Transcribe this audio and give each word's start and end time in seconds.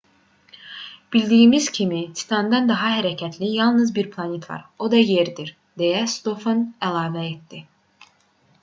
bildiyimiz 1.15 1.67
kimi 1.75 1.99
titandan 2.21 2.71
daha 2.71 2.89
hərəkətli 2.95 3.51
yalnız 3.59 3.93
bir 3.99 4.11
planet 4.17 4.49
var 4.53 4.65
o 4.87 4.91
da 4.97 5.03
yerdir 5.05 5.53
deyə 5.85 6.03
stofan 6.19 6.67
əlavə 6.91 7.29
etdi 7.31 7.65